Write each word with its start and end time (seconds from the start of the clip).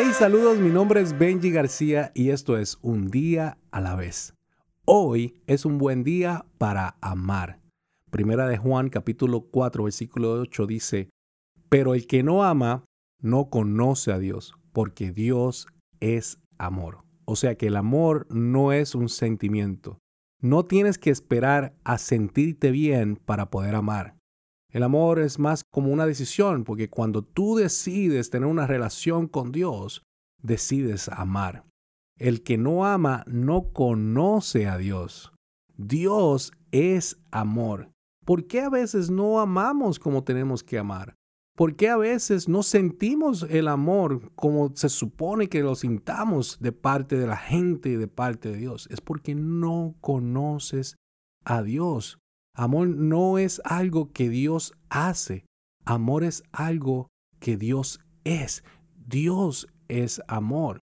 Hey, 0.00 0.12
saludos, 0.12 0.60
mi 0.60 0.70
nombre 0.70 1.00
es 1.00 1.18
Benji 1.18 1.50
García 1.50 2.12
y 2.14 2.30
esto 2.30 2.56
es 2.56 2.78
Un 2.82 3.08
día 3.08 3.58
a 3.72 3.80
la 3.80 3.96
vez. 3.96 4.32
Hoy 4.84 5.42
es 5.48 5.64
un 5.64 5.76
buen 5.76 6.04
día 6.04 6.46
para 6.56 6.94
amar. 7.00 7.58
Primera 8.08 8.46
de 8.46 8.58
Juan 8.58 8.90
capítulo 8.90 9.48
4 9.50 9.82
versículo 9.82 10.34
8 10.34 10.66
dice, 10.68 11.10
pero 11.68 11.94
el 11.94 12.06
que 12.06 12.22
no 12.22 12.44
ama 12.44 12.84
no 13.20 13.50
conoce 13.50 14.12
a 14.12 14.20
Dios, 14.20 14.54
porque 14.72 15.10
Dios 15.10 15.66
es 15.98 16.38
amor. 16.58 16.98
O 17.24 17.34
sea 17.34 17.56
que 17.56 17.66
el 17.66 17.74
amor 17.74 18.28
no 18.30 18.72
es 18.72 18.94
un 18.94 19.08
sentimiento. 19.08 19.98
No 20.40 20.64
tienes 20.64 20.96
que 20.96 21.10
esperar 21.10 21.74
a 21.82 21.98
sentirte 21.98 22.70
bien 22.70 23.16
para 23.16 23.50
poder 23.50 23.74
amar. 23.74 24.14
El 24.70 24.82
amor 24.82 25.18
es 25.18 25.38
más 25.38 25.64
como 25.64 25.90
una 25.92 26.06
decisión, 26.06 26.64
porque 26.64 26.90
cuando 26.90 27.22
tú 27.22 27.56
decides 27.56 28.30
tener 28.30 28.48
una 28.48 28.66
relación 28.66 29.26
con 29.26 29.50
Dios, 29.50 30.02
decides 30.42 31.08
amar. 31.08 31.64
El 32.18 32.42
que 32.42 32.58
no 32.58 32.84
ama 32.84 33.24
no 33.26 33.72
conoce 33.72 34.66
a 34.66 34.76
Dios. 34.76 35.32
Dios 35.76 36.52
es 36.70 37.18
amor. 37.30 37.90
¿Por 38.24 38.46
qué 38.46 38.60
a 38.60 38.68
veces 38.68 39.10
no 39.10 39.40
amamos 39.40 39.98
como 39.98 40.24
tenemos 40.24 40.62
que 40.62 40.78
amar? 40.78 41.14
¿Por 41.56 41.74
qué 41.74 41.88
a 41.88 41.96
veces 41.96 42.48
no 42.48 42.62
sentimos 42.62 43.44
el 43.50 43.66
amor 43.66 44.30
como 44.36 44.76
se 44.76 44.88
supone 44.88 45.48
que 45.48 45.62
lo 45.62 45.74
sintamos 45.74 46.58
de 46.60 46.72
parte 46.72 47.16
de 47.16 47.26
la 47.26 47.36
gente 47.36 47.88
y 47.88 47.96
de 47.96 48.06
parte 48.06 48.50
de 48.50 48.58
Dios? 48.58 48.86
Es 48.90 49.00
porque 49.00 49.34
no 49.34 49.96
conoces 50.00 50.96
a 51.44 51.62
Dios. 51.62 52.18
Amor 52.58 52.88
no 52.88 53.38
es 53.38 53.62
algo 53.64 54.12
que 54.12 54.28
Dios 54.28 54.74
hace. 54.90 55.44
Amor 55.84 56.24
es 56.24 56.42
algo 56.50 57.06
que 57.38 57.56
Dios 57.56 58.00
es. 58.24 58.64
Dios 59.06 59.68
es 59.86 60.20
amor. 60.26 60.80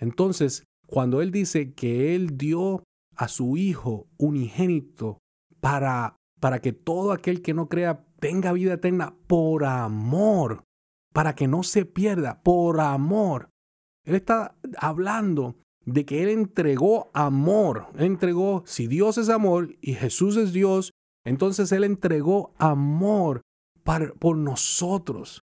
Entonces, 0.00 0.64
cuando 0.86 1.20
Él 1.20 1.30
dice 1.30 1.74
que 1.74 2.14
Él 2.14 2.38
dio 2.38 2.82
a 3.14 3.28
su 3.28 3.58
Hijo 3.58 4.06
unigénito 4.16 5.18
para, 5.60 6.16
para 6.40 6.60
que 6.60 6.72
todo 6.72 7.12
aquel 7.12 7.42
que 7.42 7.52
no 7.52 7.68
crea 7.68 8.06
tenga 8.20 8.54
vida 8.54 8.72
eterna 8.72 9.14
por 9.26 9.66
amor, 9.66 10.64
para 11.12 11.34
que 11.34 11.46
no 11.46 11.62
se 11.62 11.84
pierda, 11.84 12.42
por 12.42 12.80
amor. 12.80 13.50
Él 14.06 14.14
está 14.14 14.56
hablando 14.78 15.56
de 15.84 16.06
que 16.06 16.22
Él 16.22 16.30
entregó 16.30 17.10
amor. 17.12 17.88
Él 17.96 18.06
entregó, 18.06 18.62
si 18.64 18.86
Dios 18.86 19.18
es 19.18 19.28
amor 19.28 19.76
y 19.82 19.92
Jesús 19.92 20.38
es 20.38 20.54
Dios, 20.54 20.94
entonces 21.28 21.70
Él 21.72 21.84
entregó 21.84 22.54
amor 22.58 23.42
por 24.18 24.36
nosotros. 24.36 25.42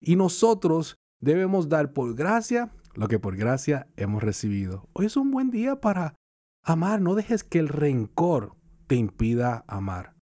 Y 0.00 0.16
nosotros 0.16 0.96
debemos 1.20 1.68
dar 1.68 1.92
por 1.92 2.14
gracia 2.14 2.72
lo 2.94 3.08
que 3.08 3.18
por 3.18 3.36
gracia 3.36 3.88
hemos 3.96 4.22
recibido. 4.22 4.88
Hoy 4.92 5.06
es 5.06 5.16
un 5.16 5.30
buen 5.30 5.50
día 5.50 5.80
para 5.80 6.14
amar. 6.62 7.00
No 7.00 7.14
dejes 7.14 7.42
que 7.42 7.58
el 7.58 7.68
rencor 7.68 8.56
te 8.86 8.94
impida 8.94 9.64
amar. 9.66 10.14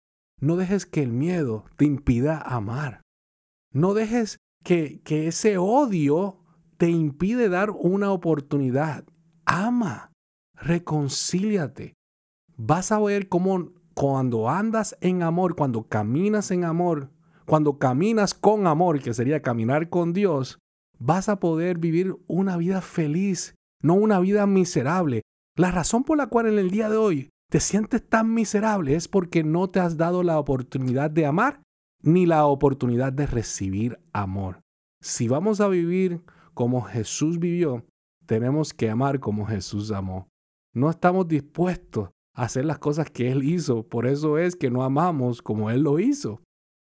No 0.41 0.57
dejes 0.57 0.87
que 0.87 1.03
el 1.03 1.13
miedo 1.13 1.65
te 1.77 1.85
impida 1.85 2.41
amar. 2.41 3.03
No 3.73 3.95
dejes 3.95 4.39
que, 4.65 5.01
que 5.03 5.27
ese 5.27 5.59
odio 5.59 6.45
te 6.77 6.89
impide 6.89 7.49
dar 7.49 7.71
una 7.71 8.13
oportunidad. 8.13 9.05
Ama, 9.45 10.13
reconcíliate. 10.55 11.95
Vas 12.57 12.93
a 12.93 13.01
ver 13.01 13.29
cómo 13.29 13.73
cuando 13.95 14.49
andas 14.49 14.97
en 15.01 15.23
amor, 15.23 15.55
cuando 15.57 15.85
caminas 15.85 16.51
en 16.51 16.65
amor, 16.65 17.11
cuando 17.47 17.79
caminas 17.79 18.35
con 18.35 18.67
amor, 18.67 19.01
que 19.01 19.15
sería 19.15 19.43
caminar 19.43 19.89
con 19.89 20.13
Dios, 20.13 20.59
vas 20.99 21.29
a 21.29 21.41
poder 21.41 21.79
vivir 21.79 22.17
una 22.27 22.57
vida 22.57 22.81
feliz, 22.81 23.55
no 23.83 23.95
una 23.95 24.21
vida 24.21 24.47
miserable. 24.47 25.23
La 25.57 25.71
razón 25.71 26.05
por 26.05 26.17
la 26.17 26.29
cual 26.29 26.47
en 26.47 26.59
el 26.59 26.71
día 26.71 26.89
de 26.89 26.97
hoy 26.97 27.31
te 27.51 27.59
sientes 27.59 28.09
tan 28.09 28.33
miserable 28.33 28.95
es 28.95 29.09
porque 29.09 29.43
no 29.43 29.69
te 29.69 29.81
has 29.81 29.97
dado 29.97 30.23
la 30.23 30.39
oportunidad 30.39 31.11
de 31.11 31.27
amar 31.27 31.63
ni 32.03 32.25
la 32.25 32.47
oportunidad 32.47 33.13
de 33.13 33.27
recibir 33.27 33.99
amor. 34.13 34.61
Si 35.03 35.29
vamos 35.29 35.61
a 35.61 35.69
vivir 35.69 36.23
como 36.55 36.83
Jesús 36.83 37.39
vivió, 37.39 37.85
tenemos 38.27 38.73
que 38.73 38.89
amar 38.89 39.19
como 39.19 39.47
Jesús 39.47 39.91
amó. 39.91 40.29
No 40.73 40.89
estamos 40.89 41.27
dispuestos 41.27 42.11
hacer 42.41 42.65
las 42.65 42.79
cosas 42.79 43.11
que 43.11 43.31
Él 43.31 43.45
hizo. 43.45 43.83
Por 43.83 44.07
eso 44.07 44.39
es 44.39 44.57
que 44.57 44.71
no 44.71 44.83
amamos 44.83 45.43
como 45.43 45.71
Él 45.71 45.83
lo 45.83 45.99
hizo. 45.99 46.41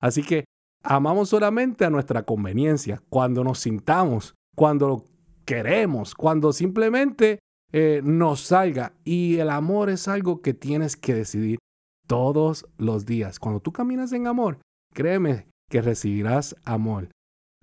Así 0.00 0.22
que 0.22 0.44
amamos 0.82 1.30
solamente 1.30 1.84
a 1.84 1.90
nuestra 1.90 2.22
conveniencia, 2.22 3.02
cuando 3.08 3.42
nos 3.42 3.58
sintamos, 3.58 4.34
cuando 4.54 5.04
queremos, 5.44 6.14
cuando 6.14 6.52
simplemente 6.52 7.40
eh, 7.72 8.00
nos 8.04 8.42
salga. 8.42 8.94
Y 9.04 9.38
el 9.38 9.50
amor 9.50 9.90
es 9.90 10.06
algo 10.06 10.40
que 10.40 10.54
tienes 10.54 10.96
que 10.96 11.14
decidir 11.14 11.58
todos 12.06 12.66
los 12.78 13.04
días. 13.04 13.40
Cuando 13.40 13.60
tú 13.60 13.72
caminas 13.72 14.12
en 14.12 14.28
amor, 14.28 14.58
créeme 14.94 15.48
que 15.68 15.82
recibirás 15.82 16.54
amor. 16.64 17.08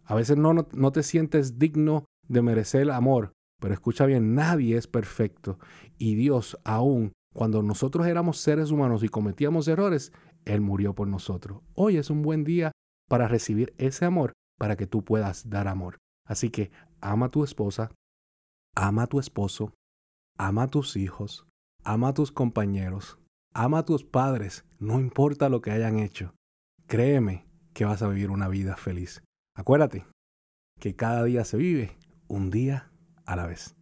A 0.03 0.13
veces 0.15 0.37
no, 0.37 0.53
no, 0.53 0.67
no 0.73 0.91
te 0.91 1.03
sientes 1.03 1.57
digno 1.57 2.03
de 2.27 2.41
merecer 2.41 2.81
el 2.81 2.91
amor, 2.91 3.31
pero 3.61 3.73
escucha 3.73 4.05
bien, 4.05 4.35
nadie 4.35 4.75
es 4.75 4.87
perfecto. 4.87 5.57
Y 5.97 6.15
Dios 6.15 6.57
aún 6.65 7.13
cuando 7.37 7.61
nosotros 7.61 8.07
éramos 8.07 8.39
seres 8.39 8.71
humanos 8.71 9.03
y 9.03 9.09
cometíamos 9.09 9.67
errores, 9.67 10.11
Él 10.45 10.59
murió 10.59 10.95
por 10.95 11.07
nosotros. 11.07 11.61
Hoy 11.75 11.97
es 11.97 12.09
un 12.09 12.23
buen 12.23 12.43
día 12.43 12.71
para 13.07 13.27
recibir 13.27 13.75
ese 13.77 14.05
amor, 14.05 14.33
para 14.57 14.75
que 14.75 14.87
tú 14.87 15.05
puedas 15.05 15.47
dar 15.47 15.67
amor. 15.67 15.99
Así 16.25 16.49
que 16.49 16.71
ama 16.99 17.27
a 17.27 17.29
tu 17.29 17.43
esposa, 17.43 17.91
ama 18.75 19.03
a 19.03 19.07
tu 19.07 19.19
esposo, 19.19 19.75
ama 20.39 20.63
a 20.63 20.67
tus 20.67 20.95
hijos, 20.95 21.45
ama 21.83 22.07
a 22.07 22.13
tus 22.15 22.31
compañeros, 22.31 23.19
ama 23.53 23.77
a 23.77 23.85
tus 23.85 24.03
padres, 24.03 24.65
no 24.79 24.99
importa 24.99 25.47
lo 25.47 25.61
que 25.61 25.69
hayan 25.69 25.99
hecho. 25.99 26.33
Créeme 26.87 27.45
que 27.75 27.85
vas 27.85 28.01
a 28.01 28.07
vivir 28.07 28.31
una 28.31 28.47
vida 28.47 28.75
feliz. 28.77 29.21
Acuérdate 29.53 30.07
que 30.79 30.95
cada 30.95 31.23
día 31.23 31.45
se 31.45 31.57
vive 31.57 31.99
un 32.27 32.49
día 32.49 32.91
a 33.27 33.35
la 33.35 33.45
vez. 33.45 33.77